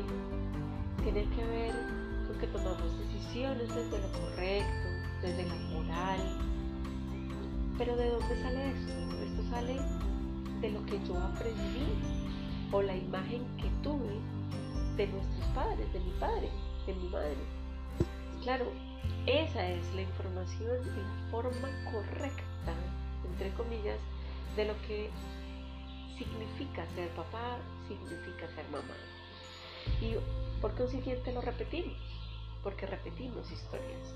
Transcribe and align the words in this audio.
tiene 1.03 1.23
que 1.29 1.45
ver 1.45 1.73
con 2.27 2.37
que 2.37 2.47
tomamos 2.47 2.99
decisiones 2.99 3.73
desde 3.73 4.01
lo 4.01 4.11
correcto, 4.19 4.87
desde 5.21 5.45
la 5.45 5.55
moral, 5.55 6.54
pero 7.77 7.95
¿de 7.95 8.09
dónde 8.09 8.41
sale 8.41 8.71
esto? 8.71 8.93
Esto 9.23 9.49
sale 9.49 9.79
de 10.61 10.71
lo 10.71 10.85
que 10.85 10.99
yo 11.05 11.17
aprendí 11.17 11.85
o 12.71 12.81
la 12.81 12.95
imagen 12.95 13.45
que 13.57 13.69
tuve 13.83 14.19
de 14.95 15.07
nuestros 15.07 15.45
padres, 15.53 15.91
de 15.91 15.99
mi 15.99 16.11
padre, 16.11 16.49
de 16.87 16.93
mi 16.93 17.09
madre. 17.09 17.35
Claro, 18.43 18.65
esa 19.25 19.67
es 19.69 19.93
la 19.93 20.03
información 20.03 20.77
y 20.83 21.01
la 21.01 21.31
forma 21.31 21.69
correcta, 21.91 22.73
entre 23.29 23.51
comillas, 23.53 23.99
de 24.55 24.65
lo 24.65 24.73
que 24.87 25.09
significa 26.17 26.85
ser 26.95 27.09
papá, 27.09 27.57
significa 27.87 28.47
ser 28.55 28.65
mamá. 28.71 28.95
Y 29.99 30.15
por 30.61 30.75
consiguiente 30.75 31.33
lo 31.33 31.41
repetimos, 31.41 31.97
porque 32.63 32.85
repetimos 32.85 33.51
historias, 33.51 34.13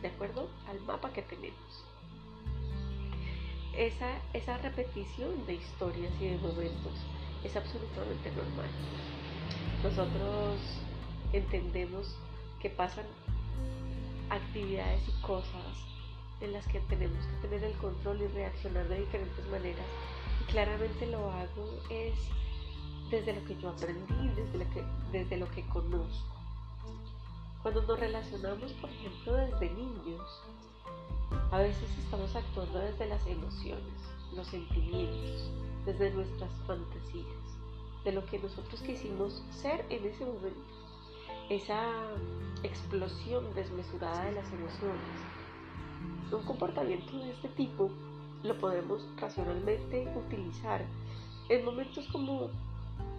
de 0.00 0.08
acuerdo 0.08 0.48
al 0.68 0.80
mapa 0.80 1.12
que 1.12 1.22
tenemos 1.22 1.91
esa, 3.76 4.18
esa 4.32 4.58
repetición 4.58 5.46
de 5.46 5.54
historias 5.54 6.12
y 6.20 6.28
de 6.28 6.36
momentos 6.38 6.92
es 7.44 7.56
absolutamente 7.56 8.30
normal. 8.32 8.70
Nosotros 9.82 10.58
entendemos 11.32 12.14
que 12.60 12.70
pasan 12.70 13.06
actividades 14.30 15.02
y 15.08 15.22
cosas 15.22 15.92
en 16.40 16.52
las 16.52 16.66
que 16.66 16.80
tenemos 16.80 17.24
que 17.26 17.48
tener 17.48 17.64
el 17.64 17.76
control 17.78 18.20
y 18.22 18.26
reaccionar 18.28 18.88
de 18.88 19.00
diferentes 19.00 19.46
maneras. 19.46 19.86
Y 20.40 20.44
claramente 20.44 21.06
lo 21.06 21.30
hago 21.30 21.82
es 21.90 22.14
desde 23.10 23.34
lo 23.34 23.44
que 23.44 23.56
yo 23.56 23.70
aprendí, 23.70 24.28
desde 24.34 24.58
lo 24.58 24.70
que, 24.70 24.84
desde 25.12 25.36
lo 25.36 25.50
que 25.50 25.66
conozco. 25.68 26.36
Cuando 27.62 27.82
nos 27.82 28.00
relacionamos, 28.00 28.72
por 28.72 28.90
ejemplo, 28.90 29.34
desde 29.34 29.70
niños, 29.70 30.42
a 31.50 31.58
veces 31.58 31.88
estamos 31.98 32.34
actuando 32.34 32.78
desde 32.78 33.06
las 33.06 33.26
emociones, 33.26 33.94
los 34.34 34.46
sentimientos, 34.46 35.50
desde 35.84 36.10
nuestras 36.12 36.50
fantasías, 36.66 37.26
de 38.04 38.12
lo 38.12 38.24
que 38.26 38.38
nosotros 38.38 38.80
quisimos 38.80 39.42
ser 39.50 39.84
en 39.90 40.04
ese 40.04 40.24
momento. 40.24 40.60
Esa 41.50 41.90
explosión 42.62 43.44
desmesurada 43.54 44.24
de 44.24 44.32
las 44.32 44.52
emociones. 44.52 45.00
Un 46.30 46.42
comportamiento 46.44 47.18
de 47.18 47.32
este 47.32 47.48
tipo 47.48 47.90
lo 48.42 48.58
podemos 48.58 49.06
racionalmente 49.20 50.08
utilizar 50.16 50.84
en 51.48 51.64
momentos 51.64 52.06
como 52.08 52.48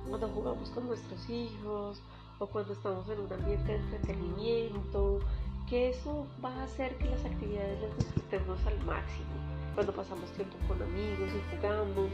cuando 0.10 0.28
jugamos 0.30 0.70
con 0.72 0.88
nuestros 0.88 1.30
hijos 1.30 2.02
o 2.40 2.48
cuando 2.48 2.74
estamos 2.74 3.08
en 3.10 3.20
un 3.20 3.32
ambiente 3.32 3.72
de 3.72 3.78
entretenimiento, 3.78 5.20
que 5.70 5.90
eso 5.90 6.28
va 6.44 6.54
a 6.54 6.64
hacer 6.64 6.96
que 6.98 7.10
las 7.10 7.24
actividades 7.26 7.82
las 7.82 7.98
disfrutemos 7.98 8.60
al 8.66 8.78
máximo. 8.86 9.34
Cuando 9.76 9.94
pasamos 9.94 10.30
tiempo 10.32 10.56
con 10.68 10.82
amigos 10.82 11.30
y 11.34 11.56
jugamos, 11.56 12.10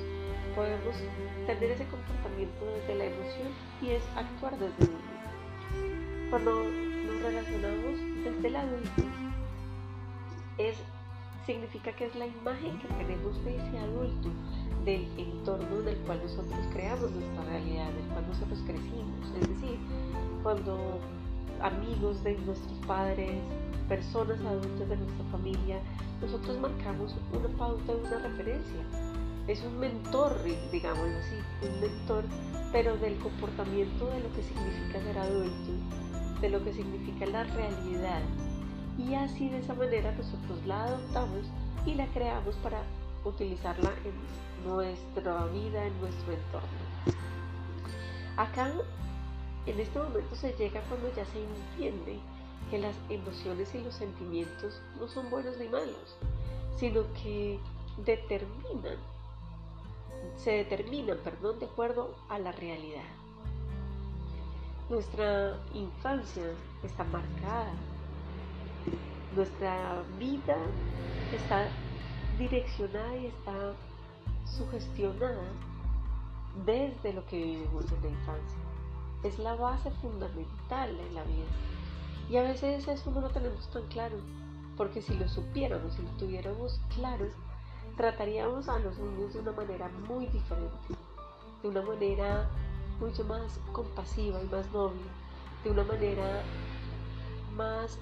podemos 0.56 0.96
tener 1.46 1.72
ese 1.72 1.86
comportamiento 1.88 2.66
desde 2.66 2.96
la 2.96 3.06
emoción 3.06 3.50
y 3.82 3.90
es 3.92 4.04
actuar 4.16 4.54
desde 4.58 4.86
niño. 4.86 6.30
Cuando 6.30 6.64
nos 6.64 7.22
relacionamos 7.22 8.00
desde 8.24 8.48
el 8.48 8.56
adulto, 8.56 9.04
es, 10.58 10.78
significa 11.46 11.92
que 11.94 12.06
es 12.06 12.16
la 12.16 12.28
imagen 12.28 12.80
que 12.80 12.88
tenemos 12.88 13.44
de 13.44 13.58
ese 13.58 13.78
adulto, 13.80 14.30
del 14.86 15.08
entorno 15.18 15.82
del 15.82 15.98
cual 16.00 16.22
nosotros 16.24 16.60
creamos 16.72 17.12
nuestra 17.12 17.44
realidad, 17.46 17.92
del 17.92 18.06
cual 18.06 18.28
nosotros 18.28 18.60
crecimos. 18.66 19.30
Es 19.42 19.50
decir, 19.50 19.80
cuando 20.44 21.00
amigos 21.62 22.24
de 22.24 22.38
nuestros 22.40 22.78
padres, 22.86 23.42
personas 23.88 24.40
adultas 24.42 24.90
de 24.90 24.98
nuestra 24.98 25.26
familia, 25.32 25.80
nosotros 26.22 26.60
marcamos 26.60 27.16
una 27.34 27.50
pauta, 27.58 27.94
una 27.94 28.20
referencia. 28.20 28.82
Es 29.48 29.64
un 29.64 29.80
mentor, 29.80 30.36
digamos 30.72 31.08
así, 31.08 31.36
un 31.68 31.82
mentor, 31.82 32.24
pero 32.72 32.98
del 32.98 33.18
comportamiento 33.18 34.08
de 34.10 34.20
lo 34.20 34.34
que 34.36 34.44
significa 34.44 35.02
ser 35.02 35.18
adulto, 35.18 35.72
de 36.42 36.50
lo 36.50 36.64
que 36.64 36.74
significa 36.74 37.26
la 37.26 37.44
realidad. 37.46 38.22
Y 38.98 39.16
así 39.16 39.50
de 39.50 39.60
esa 39.60 39.74
manera 39.74 40.12
nosotros 40.12 40.66
la 40.68 40.84
adoptamos 40.84 41.46
y 41.86 41.96
la 41.96 42.06
creamos 42.08 42.56
para 42.58 42.84
utilizarla 43.26 43.92
en 44.06 44.70
nuestra 44.70 45.46
vida, 45.46 45.86
en 45.86 46.00
nuestro 46.00 46.34
entorno. 46.34 46.68
Acá 48.38 48.72
en 49.66 49.80
este 49.80 50.00
momento 50.00 50.36
se 50.36 50.54
llega 50.54 50.82
cuando 50.82 51.14
ya 51.16 51.26
se 51.26 51.44
entiende 51.44 52.20
que 52.70 52.80
las 52.80 52.96
emociones 53.10 53.74
y 53.74 53.82
los 53.82 53.96
sentimientos 53.96 54.82
no 55.00 55.08
son 55.08 55.30
buenos 55.30 55.58
ni 55.58 55.68
malos, 55.68 56.18
sino 56.78 57.02
que 57.14 57.60
determinan, 58.06 58.98
se 60.38 60.52
determinan, 60.52 61.18
perdón, 61.24 61.60
de 61.60 61.66
acuerdo 61.66 62.16
a 62.30 62.40
la 62.40 62.52
realidad. 62.52 63.04
Nuestra 64.90 65.60
infancia 65.74 66.52
está 66.84 67.04
marcada, 67.06 67.74
nuestra 69.36 70.02
vida 70.18 70.58
está 71.34 71.68
direccionada 72.38 73.16
y 73.18 73.28
está 73.28 73.74
sugestionada 74.46 75.44
desde 76.66 77.14
lo 77.14 77.26
que 77.28 77.38
vivimos 77.38 77.86
en 77.92 78.02
la 78.02 78.10
infancia 78.10 78.69
es 79.24 79.40
la 79.40 79.56
base 79.56 79.92
fundamental 79.92 80.90
en 80.90 81.16
la 81.16 81.24
vida. 81.24 81.48
Y 82.30 82.38
a 82.38 82.44
veces 82.44 82.88
eso 82.88 83.12
no 83.12 83.22
lo 83.22 83.30
tenemos 83.30 83.68
tan 83.70 83.84
claro, 83.88 84.18
porque 84.78 85.02
si 85.02 85.16
lo 85.16 85.28
supiéramos, 85.28 85.94
si 85.94 86.02
lo 86.02 86.10
tuviéramos 86.12 86.80
claro, 86.96 87.26
trataríamos 87.98 88.70
a 88.70 88.80
los 88.80 88.98
niños 88.98 89.34
de 89.34 89.40
una 89.40 89.52
manera 89.52 89.90
muy 90.08 90.28
diferente, 90.28 90.96
de 91.62 91.68
una 91.68 91.82
manera 91.82 92.48
mucho 93.00 93.24
más 93.26 93.60
compasiva 93.72 94.42
y 94.42 94.48
más 94.48 94.72
noble, 94.72 95.02
de 95.64 95.72
una 95.72 95.84
manera 95.84 96.44
más 97.56 97.98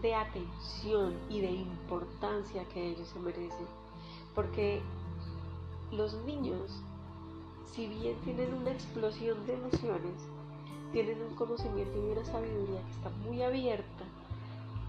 de 0.00 0.14
atención 0.14 1.14
y 1.28 1.40
de 1.40 1.50
importancia 1.50 2.64
que 2.68 2.88
ellos 2.88 3.08
se 3.08 3.20
merecen. 3.20 3.66
Porque 4.34 4.80
los 5.92 6.14
niños 6.24 6.82
si 7.74 7.86
bien 7.86 8.16
tienen 8.20 8.52
una 8.52 8.70
explosión 8.70 9.46
de 9.46 9.54
emociones, 9.54 10.12
tienen 10.92 11.22
un 11.22 11.34
conocimiento 11.34 11.96
y 11.96 12.12
una 12.12 12.24
sabiduría 12.24 12.82
que 12.82 12.92
está 12.92 13.10
muy 13.24 13.42
abierta, 13.42 14.04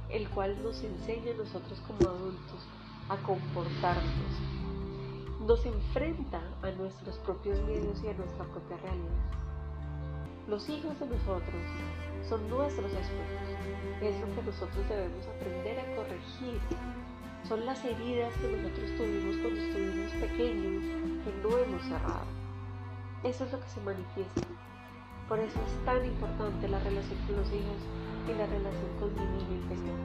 el 0.10 0.30
cual 0.30 0.62
nos 0.62 0.84
enseña 0.84 1.32
a 1.32 1.38
nosotros 1.38 1.82
como 1.88 2.10
adultos 2.10 2.68
a 3.10 3.18
comportarnos. 3.18 4.34
Nos 5.48 5.66
enfrenta 5.66 6.42
a 6.62 6.72
nuestros 6.72 7.18
propios 7.20 7.62
miedos 7.64 8.02
y 8.04 8.10
a 8.10 8.14
nuestra 8.14 8.46
propia 8.46 8.78
realidad. 8.78 9.44
Los 10.48 10.68
hijos 10.70 11.00
de 11.00 11.06
nosotros 11.08 11.62
son 12.28 12.50
nuestros 12.50 12.92
espejos. 12.92 14.02
Es 14.02 14.20
lo 14.20 14.36
que 14.36 14.44
nosotros 14.44 14.90
debemos 14.90 15.26
aprender 15.28 15.80
a 15.80 15.96
corregir. 15.96 16.60
Son 17.48 17.66
las 17.66 17.84
heridas 17.84 18.34
que 18.36 18.48
nosotros 18.50 18.92
tuvimos 18.98 19.38
cuando 19.38 19.62
estuvimos 19.62 20.12
pequeños 20.12 20.84
que 21.24 21.34
no 21.42 21.58
hemos 21.58 21.84
cerrado. 21.84 22.26
Eso 23.24 23.46
es 23.46 23.52
lo 23.54 23.60
que 23.60 23.70
se 23.70 23.82
manifiesta. 23.82 24.42
Por 25.28 25.40
eso 25.40 25.60
es 25.66 25.86
tan 25.86 26.06
importante 26.06 26.68
la 26.68 26.80
relación 26.80 27.18
con 27.26 27.38
los 27.38 27.48
hijos 27.48 27.80
y 28.28 28.34
la 28.34 28.46
relación 28.46 28.90
con 29.00 29.14
mi 29.16 29.22
niño 29.22 29.62
interior. 29.62 29.96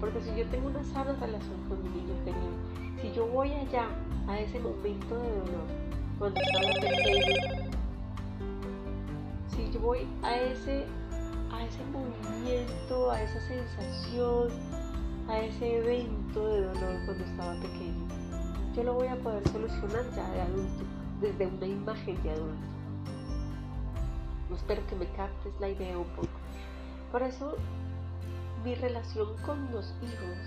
Porque 0.00 0.20
si 0.20 0.36
yo 0.36 0.46
tengo 0.46 0.68
una 0.68 0.84
sana 0.84 1.12
relación 1.14 1.60
con 1.68 1.82
mi 1.82 1.88
niño 1.88 2.12
interior, 2.12 2.52
si 3.00 3.12
yo 3.12 3.26
voy 3.26 3.52
allá 3.52 3.88
a 4.28 4.38
ese 4.40 4.60
momento 4.60 5.16
de 5.16 5.30
dolor 5.30 5.66
cuando 6.18 6.40
estaba 6.40 6.72
pequeño, 6.80 7.70
si 9.48 9.70
yo 9.72 9.80
voy 9.80 10.06
a 10.22 10.36
ese, 10.36 10.84
a 11.50 11.64
ese 11.64 11.82
movimiento, 11.86 13.10
a 13.10 13.22
esa 13.22 13.40
sensación, 13.40 14.48
a 15.28 15.40
ese 15.40 15.78
evento 15.78 16.48
de 16.48 16.62
dolor 16.62 16.96
cuando 17.06 17.24
estaba 17.24 17.54
pequeño, 17.60 18.06
yo 18.74 18.82
lo 18.82 18.94
voy 18.94 19.08
a 19.08 19.16
poder 19.16 19.46
solucionar 19.48 20.04
ya 20.14 20.30
de 20.30 20.40
adulto, 20.42 20.84
desde 21.20 21.46
una 21.46 21.66
imagen 21.66 22.22
de 22.22 22.30
adulto. 22.30 22.75
Espero 24.54 24.86
que 24.86 24.96
me 24.96 25.06
captes 25.12 25.52
la 25.60 25.68
idea 25.68 25.98
un 25.98 26.08
poco. 26.10 26.28
Por 27.10 27.22
eso, 27.22 27.56
mi 28.64 28.74
relación 28.74 29.36
con 29.42 29.70
los 29.72 29.94
hijos 30.02 30.38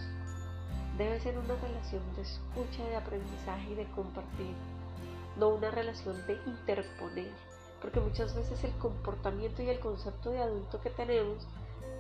debe 0.98 1.20
ser 1.20 1.38
una 1.38 1.56
relación 1.56 2.02
de 2.16 2.22
escucha, 2.22 2.86
de 2.86 2.98
aprendizaje 2.98 3.72
y 3.72 3.76
de 3.76 3.90
compartir, 3.92 4.54
no 5.38 5.50
una 5.50 5.72
relación 5.72 6.16
de 6.28 6.38
interponer, 6.46 7.32
porque 7.82 8.02
muchas 8.02 8.36
veces 8.36 8.64
el 8.64 8.74
comportamiento 8.74 9.62
y 9.64 9.70
el 9.70 9.80
concepto 9.80 10.32
de 10.32 10.42
adulto 10.42 10.82
que 10.82 10.90
tenemos 10.90 11.48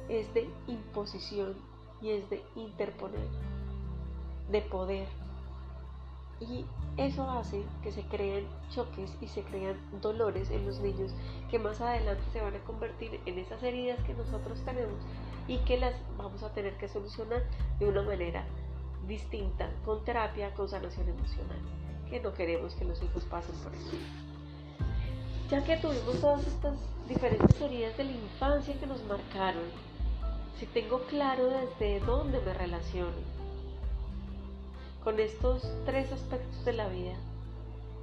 es 0.09 0.33
de 0.33 0.49
imposición 0.67 1.55
y 2.01 2.11
es 2.11 2.29
de 2.29 2.43
interponer, 2.55 3.27
de 4.51 4.61
poder. 4.61 5.07
Y 6.41 6.65
eso 6.97 7.29
hace 7.29 7.63
que 7.83 7.91
se 7.91 8.03
creen 8.03 8.47
choques 8.69 9.17
y 9.21 9.27
se 9.27 9.43
crean 9.43 9.77
dolores 10.01 10.49
en 10.51 10.65
los 10.65 10.79
niños 10.79 11.13
que 11.49 11.59
más 11.59 11.81
adelante 11.81 12.23
se 12.31 12.41
van 12.41 12.55
a 12.55 12.63
convertir 12.63 13.19
en 13.25 13.39
esas 13.39 13.61
heridas 13.63 14.01
que 14.03 14.13
nosotros 14.13 14.59
tenemos 14.63 14.99
y 15.47 15.57
que 15.59 15.77
las 15.77 15.95
vamos 16.17 16.43
a 16.43 16.53
tener 16.53 16.77
que 16.77 16.87
solucionar 16.87 17.43
de 17.79 17.87
una 17.87 18.03
manera 18.03 18.45
distinta, 19.07 19.69
con 19.83 20.03
terapia, 20.05 20.53
con 20.53 20.69
sanación 20.69 21.09
emocional, 21.09 21.59
que 22.09 22.19
no 22.19 22.33
queremos 22.33 22.75
que 22.75 22.85
los 22.85 23.01
hijos 23.01 23.23
pasen 23.25 23.55
por 23.63 23.73
eso. 23.73 23.97
Ya 25.49 25.63
que 25.63 25.77
tuvimos 25.77 26.21
todas 26.21 26.45
estas 26.45 26.77
diferentes 27.07 27.59
heridas 27.59 27.97
de 27.97 28.03
la 28.03 28.11
infancia 28.11 28.79
que 28.79 28.85
nos 28.85 29.03
marcaron, 29.05 29.63
si 30.59 30.67
tengo 30.67 30.99
claro 31.07 31.47
desde 31.47 31.99
dónde 32.01 32.39
me 32.41 32.53
relaciono 32.53 33.38
con 35.03 35.19
estos 35.19 35.71
tres 35.85 36.11
aspectos 36.11 36.65
de 36.65 36.73
la 36.73 36.87
vida, 36.89 37.15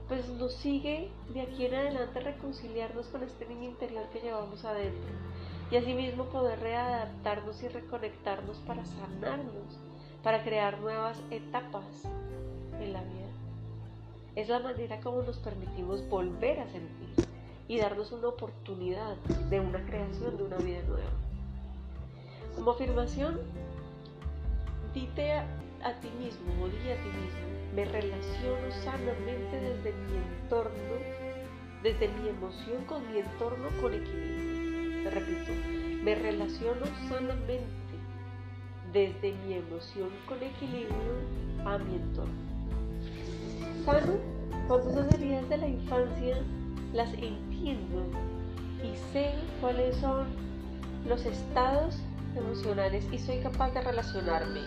pues 0.08 0.28
nos 0.28 0.54
sigue 0.54 1.10
de 1.34 1.42
aquí 1.42 1.66
en 1.66 1.74
adelante 1.74 2.20
reconciliarnos 2.20 3.06
con 3.08 3.22
este 3.22 3.46
niño 3.46 3.70
interior 3.70 4.04
que 4.12 4.20
llevamos 4.20 4.64
adentro 4.64 5.10
y 5.70 5.76
asimismo 5.76 6.24
poder 6.26 6.60
readaptarnos 6.60 7.62
y 7.62 7.68
reconectarnos 7.68 8.58
para 8.58 8.84
sanarnos, 8.84 9.78
para 10.22 10.44
crear 10.44 10.78
nuevas 10.80 11.20
etapas 11.30 12.04
en 12.80 12.92
la 12.92 13.02
vida. 13.02 13.26
Es 14.36 14.48
la 14.48 14.60
manera 14.60 15.00
como 15.00 15.22
nos 15.22 15.38
permitimos 15.38 16.08
volver 16.08 16.60
a 16.60 16.68
sentir 16.68 17.26
y 17.68 17.78
darnos 17.78 18.12
una 18.12 18.28
oportunidad 18.28 19.16
de 19.50 19.60
una 19.60 19.84
creación 19.86 20.36
de 20.36 20.44
una 20.44 20.56
vida 20.58 20.82
nueva. 20.82 21.10
Como 22.54 22.70
afirmación, 22.70 23.40
dite 24.94 25.42
a, 25.82 25.92
ti 26.00 26.08
mismo 26.18 26.52
o 26.62 26.68
di 26.68 26.90
a 26.90 26.96
ti 27.02 27.08
mismo, 27.08 27.46
me 27.74 27.84
relaciono 27.84 28.70
sanamente 28.84 29.60
desde 29.60 29.92
mi 29.92 30.16
entorno, 30.16 30.94
desde 31.82 32.08
mi 32.08 32.28
emoción 32.28 32.84
con 32.86 33.10
mi 33.10 33.18
entorno 33.18 33.68
con 33.80 33.94
equilibrio. 33.94 35.02
Te 35.04 35.10
repito, 35.10 35.52
me 36.02 36.14
relaciono 36.14 36.86
sanamente 37.08 37.76
desde 38.92 39.32
mi 39.46 39.54
emoción 39.54 40.10
con 40.26 40.42
equilibrio 40.42 41.14
a 41.64 41.78
mi 41.78 41.96
entorno. 41.96 42.34
Sano 43.84 44.18
cuando 44.66 44.90
esas 44.90 45.12
heridas 45.14 45.48
de 45.48 45.56
la 45.58 45.68
infancia 45.68 46.38
las 46.92 47.12
entiendo 47.14 48.02
y 48.82 48.96
sé 49.12 49.34
cuáles 49.60 49.96
son 49.96 50.26
los 51.06 51.24
estados 51.24 51.98
emocionales 52.36 53.06
y 53.12 53.18
soy 53.18 53.38
capaz 53.38 53.70
de 53.72 53.82
relacionarme. 53.82 54.60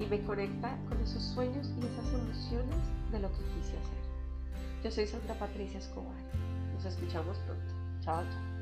Y 0.00 0.06
me 0.06 0.20
conecta 0.22 0.76
con 0.88 0.98
esos 1.00 1.22
sueños 1.22 1.70
y 1.76 1.86
esas 1.86 2.12
emociones 2.12 2.78
de 3.12 3.20
lo 3.20 3.28
que 3.28 3.44
quise 3.54 3.76
hacer. 3.78 4.00
Yo 4.82 4.90
soy 4.90 5.06
Santa 5.06 5.34
Patricia 5.34 5.78
Escobar. 5.78 6.16
Nos 6.72 6.86
escuchamos 6.86 7.36
pronto. 7.40 7.74
Chao, 8.00 8.24
chao. 8.24 8.59